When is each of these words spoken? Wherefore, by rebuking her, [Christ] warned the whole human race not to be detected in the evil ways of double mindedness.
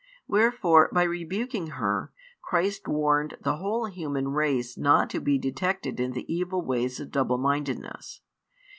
Wherefore, 0.27 0.89
by 0.91 1.03
rebuking 1.03 1.67
her, 1.77 2.11
[Christ] 2.41 2.87
warned 2.87 3.37
the 3.41 3.57
whole 3.57 3.85
human 3.85 4.29
race 4.29 4.75
not 4.75 5.11
to 5.11 5.19
be 5.21 5.37
detected 5.37 5.99
in 5.99 6.13
the 6.13 6.25
evil 6.27 6.63
ways 6.63 6.99
of 6.99 7.11
double 7.11 7.37
mindedness. 7.37 8.19